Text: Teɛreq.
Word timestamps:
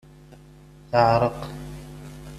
Teɛreq. 0.89 1.39